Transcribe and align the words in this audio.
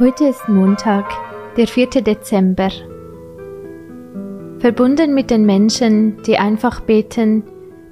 Heute 0.00 0.24
ist 0.24 0.48
Montag, 0.48 1.08
der 1.56 1.68
4. 1.68 1.86
Dezember. 2.02 2.68
Verbunden 4.58 5.14
mit 5.14 5.30
den 5.30 5.46
Menschen, 5.46 6.20
die 6.24 6.36
einfach 6.36 6.80
beten, 6.80 7.44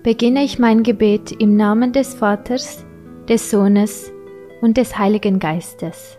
beginne 0.02 0.42
ich 0.42 0.58
mein 0.58 0.82
Gebet 0.82 1.30
im 1.30 1.54
Namen 1.54 1.92
des 1.92 2.14
Vaters, 2.14 2.84
des 3.28 3.48
Sohnes 3.52 4.12
und 4.62 4.78
des 4.78 4.98
Heiligen 4.98 5.38
Geistes. 5.38 6.18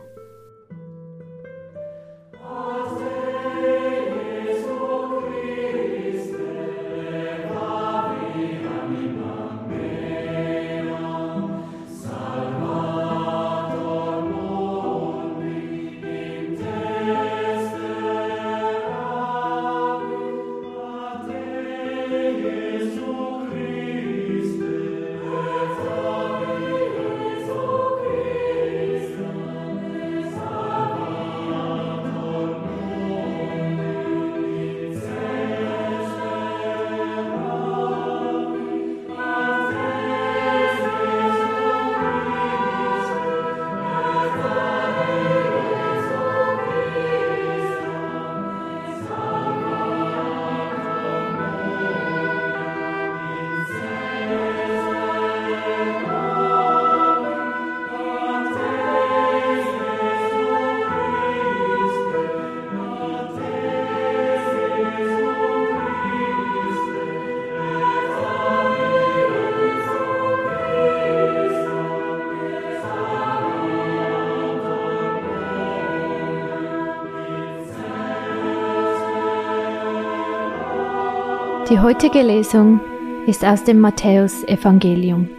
Die 81.70 81.80
heutige 81.80 82.22
Lesung 82.22 82.82
ist 83.26 83.46
aus 83.46 83.64
dem 83.64 83.80
Matthäusevangelium. 83.80 85.30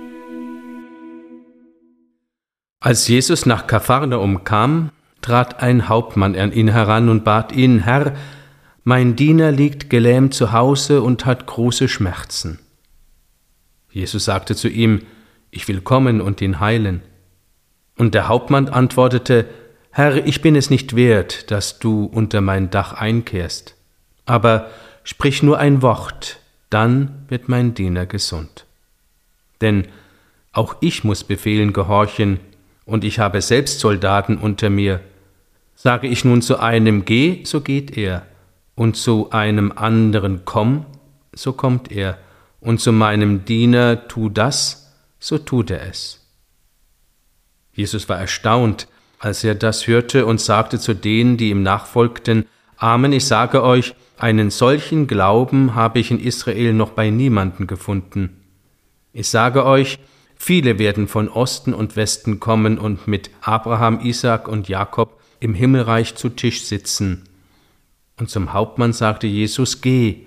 Als 2.81 3.07
Jesus 3.09 3.45
nach 3.45 3.67
Kapharnaum 3.67 4.43
kam, 4.43 4.91
trat 5.21 5.63
ein 5.63 5.87
Hauptmann 5.91 6.35
an 6.35 6.51
ihn 6.51 6.69
heran 6.69 7.11
und 7.11 7.25
bat 7.25 7.53
ihn, 7.53 7.81
Herr, 7.81 8.15
mein 8.85 9.17
Diener 9.17 9.53
liegt 9.53 9.91
gelähmt 9.91 10.33
zu 10.33 10.53
Hause 10.53 11.03
und 11.03 11.27
hat 11.27 11.47
große 11.47 11.89
Schmerzen. 11.89 12.59
Jesus 13.91 14.25
sagte 14.25 14.57
zu 14.57 14.69
ihm, 14.69 15.03
Ich 15.51 15.69
will 15.69 15.83
kommen 15.83 16.23
und 16.23 16.41
ihn 16.41 16.59
heilen. 16.59 17.03
Und 17.99 18.15
der 18.15 18.29
Hauptmann 18.29 18.71
antwortete, 18.71 19.45
Herr, 19.91 20.27
ich 20.27 20.41
bin 20.41 20.57
es 20.57 20.71
nicht 20.71 20.97
wert, 20.97 21.51
dass 21.51 21.79
du 21.81 22.07
unter 22.07 22.41
mein 22.41 22.71
Dach 22.71 22.95
einkehrst. 22.95 23.77
Aber 24.25 24.71
Sprich 25.05 25.43
nur 25.43 25.59
ein 25.59 25.83
Wort, 25.83 26.41
dann 26.71 27.27
wird 27.29 27.49
mein 27.49 27.75
Diener 27.75 28.07
gesund. 28.07 28.65
Denn 29.61 29.87
auch 30.53 30.77
ich 30.81 31.05
muss 31.05 31.23
Befehlen 31.25 31.73
gehorchen, 31.73 32.41
und 32.87 33.05
ich 33.05 33.19
habe 33.19 33.41
selbst 33.41 33.81
Soldaten 33.81 34.37
unter 34.37 34.69
mir. 34.69 35.01
Sage 35.75 36.07
ich 36.07 36.25
nun 36.25 36.43
zu 36.43 36.59
einem 36.59 37.05
Geh, 37.05 37.45
so 37.45 37.61
geht 37.61 37.97
er, 37.97 38.27
und 38.75 38.97
zu 38.97 39.31
einem 39.31 39.73
anderen 39.73 40.45
Komm, 40.45 40.87
so 41.33 41.53
kommt 41.53 41.91
er, 41.91 42.19
und 42.61 42.81
zu 42.81 42.93
meinem 42.93 43.45
Diener 43.45 44.09
tu 44.09 44.29
das, 44.29 44.95
so 45.19 45.39
tut 45.39 45.71
er 45.71 45.89
es. 45.89 46.21
Jesus 47.73 48.09
war 48.09 48.19
erstaunt, 48.19 48.87
als 49.19 49.45
er 49.45 49.55
das 49.55 49.87
hörte 49.87 50.27
und 50.27 50.41
sagte 50.41 50.79
zu 50.79 50.95
denen, 50.95 51.37
die 51.37 51.51
ihm 51.51 51.63
nachfolgten, 51.63 52.47
Amen, 52.85 53.15
ich 53.15 53.25
sage 53.25 53.63
euch, 53.63 53.95
einen 54.19 54.51
solchen 54.51 55.07
Glauben 55.07 55.75
habe 55.75 56.01
ich 56.01 56.11
in 56.11 56.21
Israel 56.21 56.75
noch 56.75 56.91
bei 56.91 57.09
niemanden 57.09 57.67
gefunden. 57.67 58.43
Ich 59.15 59.31
sage 59.31 59.65
euch, 59.65 59.99
viele 60.37 60.79
werden 60.79 61.09
von 61.09 61.31
Osten 61.31 61.73
und 61.73 61.97
Westen 61.97 62.41
kommen 62.41 62.77
und 62.79 63.09
mit 63.09 63.31
Abraham, 63.41 64.01
Isaak 64.01 64.49
und 64.49 64.69
Jakob 64.69 65.19
im 65.41 65.55
Himmelreich 65.55 66.17
zu 66.17 66.29
Tisch 66.29 66.65
sitzen. 66.65 67.25
Und 68.19 68.29
zum 68.29 68.53
Hauptmann 68.53 68.93
sagte 68.93 69.27
Jesus, 69.27 69.81
Geh, 69.81 70.27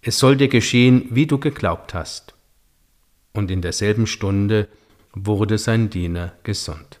es 0.00 0.20
soll 0.20 0.36
dir 0.36 0.46
geschehen, 0.46 1.06
wie 1.10 1.26
du 1.26 1.38
geglaubt 1.38 1.94
hast. 1.94 2.36
Und 3.32 3.50
in 3.50 3.60
derselben 3.60 4.06
Stunde 4.06 4.68
wurde 5.14 5.58
sein 5.58 5.90
Diener 5.90 6.34
gesund. 6.44 6.97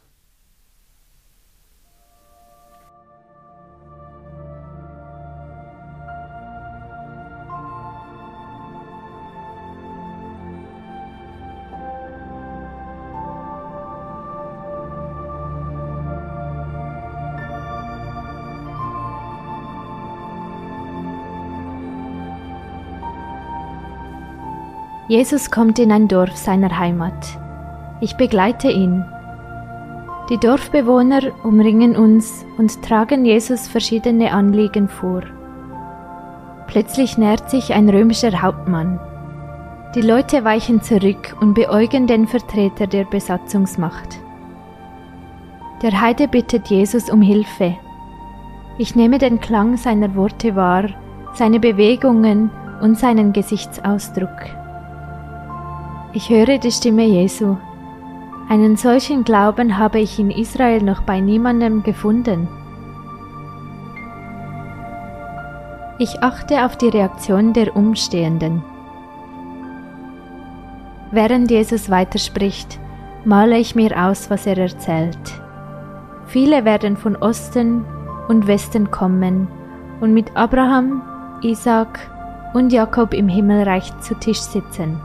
Jesus 25.08 25.50
kommt 25.50 25.78
in 25.78 25.90
ein 25.90 26.06
Dorf 26.06 26.36
seiner 26.36 26.78
Heimat. 26.78 27.38
Ich 28.02 28.18
begleite 28.18 28.70
ihn. 28.70 29.06
Die 30.28 30.36
Dorfbewohner 30.36 31.32
umringen 31.44 31.96
uns 31.96 32.44
und 32.58 32.82
tragen 32.82 33.24
Jesus 33.24 33.68
verschiedene 33.68 34.32
Anliegen 34.32 34.86
vor. 34.86 35.22
Plötzlich 36.66 37.16
nährt 37.16 37.48
sich 37.48 37.72
ein 37.72 37.88
römischer 37.88 38.42
Hauptmann. 38.42 39.00
Die 39.94 40.02
Leute 40.02 40.44
weichen 40.44 40.82
zurück 40.82 41.34
und 41.40 41.54
beäugen 41.54 42.06
den 42.06 42.26
Vertreter 42.26 42.86
der 42.86 43.04
Besatzungsmacht. 43.04 44.18
Der 45.80 45.98
Heide 45.98 46.28
bittet 46.28 46.68
Jesus 46.68 47.08
um 47.08 47.22
Hilfe. 47.22 47.74
Ich 48.76 48.94
nehme 48.94 49.16
den 49.16 49.40
Klang 49.40 49.78
seiner 49.78 50.14
Worte 50.14 50.54
wahr, 50.54 50.90
seine 51.32 51.60
Bewegungen 51.60 52.50
und 52.82 52.98
seinen 52.98 53.32
Gesichtsausdruck. 53.32 54.57
Ich 56.14 56.30
höre 56.30 56.56
die 56.56 56.72
Stimme 56.72 57.04
Jesu. 57.04 57.58
Einen 58.48 58.76
solchen 58.76 59.24
Glauben 59.24 59.76
habe 59.76 59.98
ich 59.98 60.18
in 60.18 60.30
Israel 60.30 60.82
noch 60.82 61.02
bei 61.02 61.20
niemandem 61.20 61.82
gefunden. 61.82 62.48
Ich 65.98 66.22
achte 66.22 66.64
auf 66.64 66.76
die 66.76 66.88
Reaktion 66.88 67.52
der 67.52 67.76
Umstehenden. 67.76 68.64
Während 71.10 71.50
Jesus 71.50 71.90
weiterspricht, 71.90 72.80
male 73.26 73.58
ich 73.58 73.74
mir 73.74 73.94
aus, 74.02 74.30
was 74.30 74.46
er 74.46 74.56
erzählt. 74.56 75.18
Viele 76.26 76.64
werden 76.64 76.96
von 76.96 77.16
Osten 77.16 77.84
und 78.28 78.46
Westen 78.46 78.90
kommen 78.90 79.46
und 80.00 80.14
mit 80.14 80.34
Abraham, 80.34 81.02
Isaac 81.42 81.98
und 82.54 82.72
Jakob 82.72 83.12
im 83.12 83.28
Himmelreich 83.28 83.92
zu 84.00 84.14
Tisch 84.14 84.40
sitzen. 84.40 84.98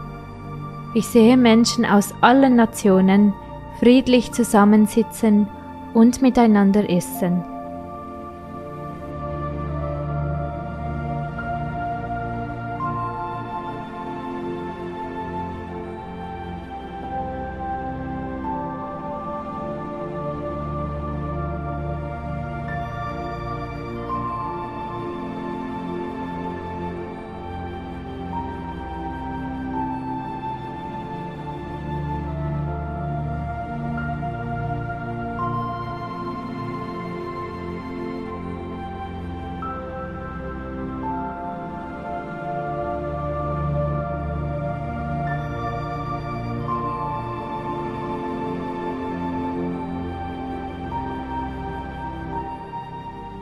Ich 0.95 1.07
sehe 1.07 1.37
Menschen 1.37 1.85
aus 1.85 2.13
allen 2.21 2.55
Nationen 2.55 3.33
friedlich 3.79 4.31
zusammensitzen 4.31 5.47
und 5.93 6.21
miteinander 6.21 6.89
essen. 6.89 7.52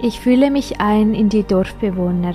Ich 0.03 0.19
fühle 0.19 0.49
mich 0.49 0.81
ein 0.81 1.13
in 1.13 1.29
die 1.29 1.43
Dorfbewohner. 1.43 2.33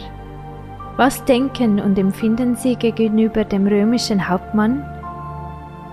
Was 0.96 1.24
denken 1.24 1.80
und 1.80 1.98
empfinden 1.98 2.54
sie 2.54 2.76
gegenüber 2.76 3.44
dem 3.44 3.66
römischen 3.66 4.28
Hauptmann? 4.28 4.84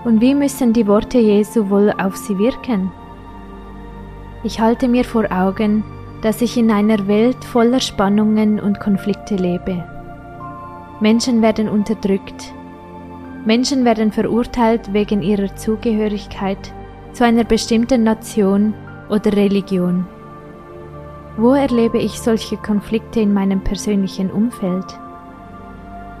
Und 0.04 0.20
wie 0.20 0.36
müssen 0.36 0.72
die 0.72 0.86
Worte 0.86 1.18
Jesu 1.18 1.68
wohl 1.70 1.92
auf 1.98 2.16
sie 2.16 2.38
wirken? 2.38 2.92
Ich 4.44 4.60
halte 4.60 4.86
mir 4.86 5.04
vor 5.04 5.24
Augen, 5.32 5.82
dass 6.22 6.42
ich 6.42 6.56
in 6.56 6.70
einer 6.70 7.08
Welt 7.08 7.44
voller 7.44 7.80
Spannungen 7.80 8.60
und 8.60 8.78
Konflikte 8.78 9.34
lebe. 9.34 9.82
Menschen 11.00 11.42
werden 11.42 11.68
unterdrückt. 11.68 12.54
Menschen 13.44 13.84
werden 13.84 14.12
verurteilt 14.12 14.92
wegen 14.92 15.22
ihrer 15.22 15.56
Zugehörigkeit 15.56 16.72
zu 17.12 17.24
einer 17.24 17.44
bestimmten 17.44 18.04
Nation 18.04 18.74
oder 19.08 19.32
Religion. 19.32 20.06
Wo 21.36 21.52
erlebe 21.52 21.98
ich 21.98 22.20
solche 22.20 22.56
Konflikte 22.56 23.20
in 23.20 23.34
meinem 23.34 23.64
persönlichen 23.64 24.30
Umfeld? 24.30 24.86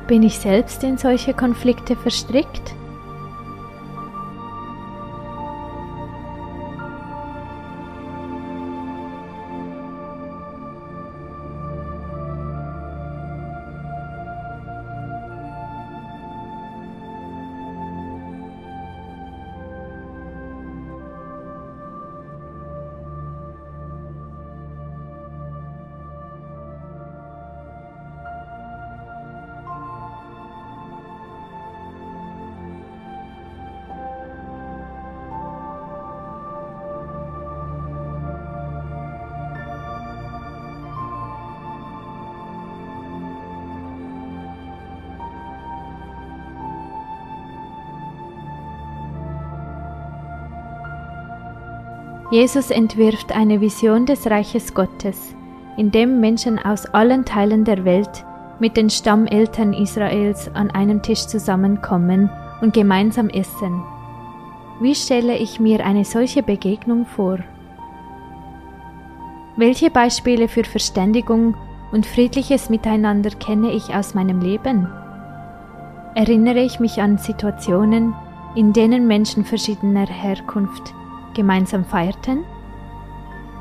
Bin 0.08 0.24
ich 0.24 0.38
selbst 0.38 0.82
in 0.82 0.98
solche 0.98 1.34
Konflikte 1.34 1.94
verstrickt? 1.94 2.74
Jesus 52.34 52.72
entwirft 52.72 53.30
eine 53.30 53.60
Vision 53.60 54.06
des 54.06 54.28
Reiches 54.28 54.74
Gottes, 54.74 55.36
in 55.76 55.92
dem 55.92 56.18
Menschen 56.18 56.58
aus 56.58 56.84
allen 56.86 57.24
Teilen 57.24 57.64
der 57.64 57.84
Welt 57.84 58.24
mit 58.58 58.76
den 58.76 58.90
Stammeltern 58.90 59.72
Israels 59.72 60.50
an 60.52 60.68
einem 60.72 61.00
Tisch 61.00 61.28
zusammenkommen 61.28 62.28
und 62.60 62.74
gemeinsam 62.74 63.28
essen. 63.28 63.84
Wie 64.80 64.96
stelle 64.96 65.38
ich 65.38 65.60
mir 65.60 65.86
eine 65.86 66.04
solche 66.04 66.42
Begegnung 66.42 67.06
vor? 67.06 67.38
Welche 69.56 69.90
Beispiele 69.90 70.48
für 70.48 70.64
Verständigung 70.64 71.54
und 71.92 72.04
friedliches 72.04 72.68
Miteinander 72.68 73.30
kenne 73.30 73.70
ich 73.70 73.94
aus 73.94 74.14
meinem 74.14 74.40
Leben? 74.40 74.88
Erinnere 76.16 76.64
ich 76.64 76.80
mich 76.80 77.00
an 77.00 77.16
Situationen, 77.16 78.12
in 78.56 78.72
denen 78.72 79.06
Menschen 79.06 79.44
verschiedener 79.44 80.06
Herkunft 80.06 80.94
gemeinsam 81.34 81.84
feierten? 81.84 82.44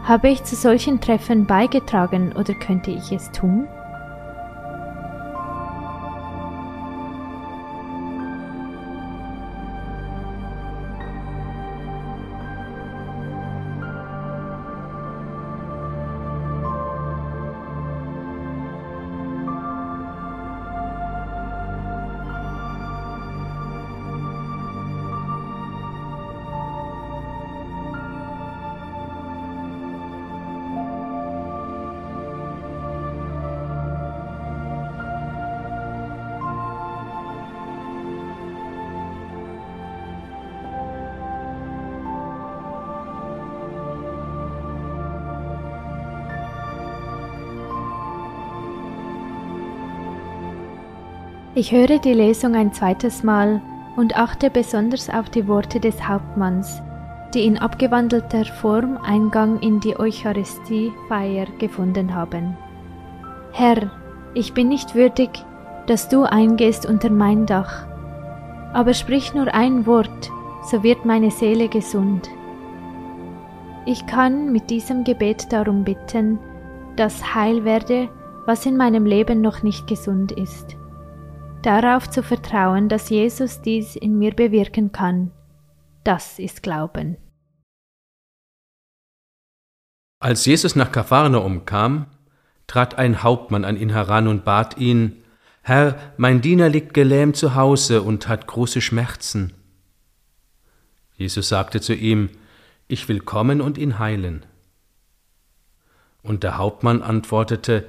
Habe 0.03 0.29
ich 0.29 0.43
zu 0.43 0.55
solchen 0.55 1.01
Treffen 1.01 1.45
beigetragen 1.45 2.33
oder 2.33 2.53
könnte 2.53 2.91
ich 2.91 3.11
es 3.11 3.31
tun? 3.31 3.67
Ich 51.55 51.71
höre 51.71 51.99
die 51.99 52.13
Lesung 52.13 52.55
ein 52.55 52.73
zweites 52.73 53.21
Mal 53.21 53.61
und 53.95 54.17
achte 54.17 54.49
besonders 54.49 55.07
auf 55.11 55.29
die 55.29 55.47
Worte 55.47 55.79
des 55.79 56.07
Hauptmanns, 56.07 56.81
die 57.35 57.45
in 57.45 57.59
abgewandelter 57.59 58.43
Form 58.45 58.97
Eingang 58.97 59.59
in 59.59 59.79
die 59.79 59.99
Eucharistiefeier 59.99 61.45
gefunden 61.59 62.15
haben. 62.15 62.57
Herr, 63.51 63.91
ich 64.33 64.55
bin 64.55 64.67
nicht 64.67 64.95
würdig, 64.95 65.29
dass 65.85 66.09
du 66.09 66.23
eingehst 66.23 66.87
unter 66.87 67.11
mein 67.11 67.45
Dach, 67.45 67.85
aber 68.73 68.95
sprich 68.95 69.35
nur 69.35 69.53
ein 69.53 69.85
Wort, 69.85 70.31
so 70.71 70.81
wird 70.81 71.05
meine 71.05 71.29
Seele 71.29 71.67
gesund. 71.67 72.29
Ich 73.85 74.07
kann 74.07 74.51
mit 74.51 74.71
diesem 74.71 75.03
Gebet 75.03 75.53
darum 75.53 75.83
bitten, 75.83 76.39
dass 76.95 77.35
heil 77.35 77.63
werde, 77.63 78.09
was 78.47 78.65
in 78.65 78.75
meinem 78.75 79.05
Leben 79.05 79.41
noch 79.41 79.61
nicht 79.61 79.85
gesund 79.85 80.31
ist 80.31 80.77
darauf 81.65 82.09
zu 82.09 82.23
vertrauen, 82.23 82.89
dass 82.89 83.09
Jesus 83.09 83.61
dies 83.61 83.95
in 83.95 84.17
mir 84.17 84.33
bewirken 84.35 84.91
kann. 84.91 85.31
Das 86.03 86.39
ist 86.39 86.63
Glauben. 86.63 87.17
Als 90.19 90.45
Jesus 90.45 90.75
nach 90.75 90.91
Kapharnaum 90.91 91.65
kam, 91.65 92.07
trat 92.67 92.97
ein 92.97 93.23
Hauptmann 93.23 93.65
an 93.65 93.77
ihn 93.77 93.89
heran 93.89 94.27
und 94.27 94.45
bat 94.45 94.77
ihn, 94.77 95.23
Herr, 95.61 95.97
mein 96.17 96.41
Diener 96.41 96.69
liegt 96.69 96.93
gelähmt 96.93 97.35
zu 97.35 97.55
Hause 97.55 98.01
und 98.01 98.27
hat 98.27 98.47
große 98.47 98.81
Schmerzen. 98.81 99.53
Jesus 101.15 101.49
sagte 101.49 101.79
zu 101.79 101.93
ihm, 101.93 102.29
Ich 102.87 103.07
will 103.07 103.19
kommen 103.19 103.61
und 103.61 103.77
ihn 103.77 103.99
heilen. 103.99 104.45
Und 106.21 106.43
der 106.43 106.57
Hauptmann 106.57 107.01
antwortete, 107.01 107.85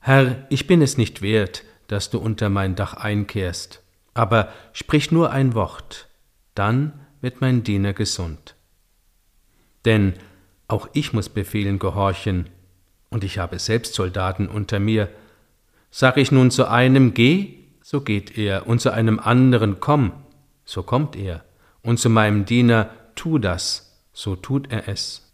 Herr, 0.00 0.46
ich 0.48 0.66
bin 0.66 0.82
es 0.82 0.96
nicht 0.96 1.22
wert, 1.22 1.64
dass 1.88 2.10
du 2.10 2.18
unter 2.18 2.48
mein 2.48 2.76
Dach 2.76 2.94
einkehrst, 2.94 3.82
aber 4.14 4.48
sprich 4.72 5.10
nur 5.10 5.30
ein 5.30 5.54
Wort, 5.54 6.08
dann 6.54 7.00
wird 7.20 7.40
mein 7.40 7.64
Diener 7.64 7.92
gesund. 7.92 8.54
Denn 9.84 10.14
auch 10.68 10.88
ich 10.92 11.12
muss 11.12 11.28
Befehlen 11.28 11.78
gehorchen, 11.78 12.48
und 13.10 13.24
ich 13.24 13.38
habe 13.38 13.58
selbst 13.58 13.94
Soldaten 13.94 14.48
unter 14.48 14.78
mir. 14.78 15.08
Sag 15.90 16.18
ich 16.18 16.30
nun 16.30 16.50
zu 16.50 16.68
einem 16.68 17.14
Geh, 17.14 17.54
so 17.82 18.02
geht 18.02 18.36
er, 18.36 18.66
und 18.66 18.80
zu 18.80 18.92
einem 18.92 19.18
anderen 19.18 19.80
Komm, 19.80 20.12
so 20.64 20.82
kommt 20.82 21.16
er, 21.16 21.42
und 21.82 21.98
zu 21.98 22.10
meinem 22.10 22.44
Diener 22.44 22.90
Tu 23.14 23.38
das, 23.38 23.98
so 24.12 24.36
tut 24.36 24.70
er 24.70 24.88
es. 24.88 25.32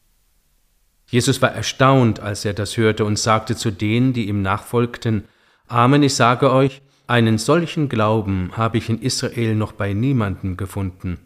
Jesus 1.08 1.42
war 1.42 1.50
erstaunt, 1.50 2.20
als 2.20 2.44
er 2.44 2.54
das 2.54 2.76
hörte, 2.76 3.04
und 3.04 3.18
sagte 3.18 3.56
zu 3.56 3.72
denen, 3.72 4.12
die 4.12 4.28
ihm 4.28 4.40
nachfolgten, 4.40 5.24
Amen, 5.68 6.02
ich 6.02 6.14
sage 6.14 6.52
euch, 6.52 6.82
einen 7.06 7.38
solchen 7.38 7.88
Glauben 7.88 8.56
habe 8.56 8.78
ich 8.78 8.88
in 8.88 9.00
Israel 9.00 9.54
noch 9.54 9.72
bei 9.72 9.92
niemanden 9.92 10.56
gefunden. 10.56 11.18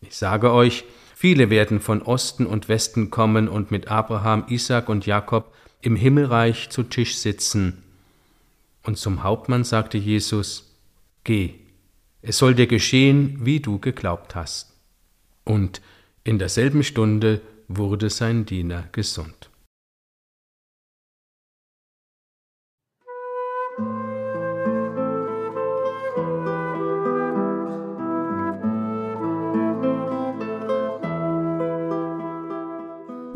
Ich 0.00 0.16
sage 0.16 0.52
euch, 0.52 0.84
viele 1.14 1.50
werden 1.50 1.80
von 1.80 2.02
Osten 2.02 2.46
und 2.46 2.68
Westen 2.68 3.10
kommen 3.10 3.48
und 3.48 3.70
mit 3.70 3.88
Abraham, 3.88 4.44
Isaac 4.48 4.88
und 4.88 5.06
Jakob 5.06 5.54
im 5.80 5.96
Himmelreich 5.96 6.70
zu 6.70 6.82
Tisch 6.82 7.16
sitzen. 7.16 7.82
Und 8.82 8.96
zum 8.96 9.22
Hauptmann 9.22 9.64
sagte 9.64 9.98
Jesus, 9.98 10.74
Geh, 11.24 11.54
es 12.22 12.38
soll 12.38 12.54
dir 12.54 12.66
geschehen, 12.66 13.38
wie 13.42 13.60
du 13.60 13.78
geglaubt 13.78 14.34
hast. 14.34 14.72
Und 15.44 15.82
in 16.24 16.38
derselben 16.38 16.82
Stunde 16.82 17.40
wurde 17.68 18.10
sein 18.10 18.46
Diener 18.46 18.88
gesund. 18.92 19.47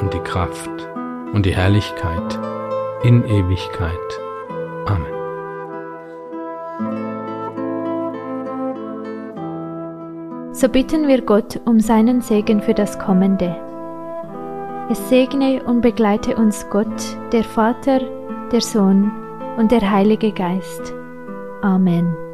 und 0.00 0.12
die 0.14 0.20
Kraft 0.20 0.70
und 1.32 1.46
die 1.46 1.54
Herrlichkeit 1.54 2.38
in 3.02 3.24
Ewigkeit. 3.24 4.20
Amen. 4.86 5.20
So 10.52 10.68
bitten 10.68 11.08
wir 11.08 11.22
Gott 11.22 11.60
um 11.64 11.80
seinen 11.80 12.20
Segen 12.20 12.60
für 12.60 12.74
das 12.74 12.98
Kommende. 12.98 13.56
Es 14.90 15.08
segne 15.08 15.62
und 15.62 15.80
begleite 15.80 16.36
uns 16.36 16.66
Gott, 16.68 17.16
der 17.32 17.44
Vater, 17.44 18.00
der 18.52 18.60
Sohn 18.60 19.10
und 19.56 19.70
der 19.70 19.90
Heilige 19.90 20.32
Geist. 20.32 20.92
Amen. 21.62 22.29